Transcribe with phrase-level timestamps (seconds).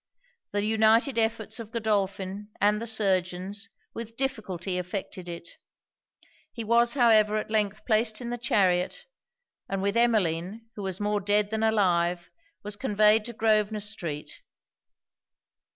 [0.49, 5.47] The united efforts of Godolphin and the surgeons, with difficulty effected it.
[6.51, 9.05] He was however at length placed in the chariot;
[9.69, 12.31] and with Emmeline, who was more dead than alive,
[12.63, 14.41] was conveyed to Grosvenor street.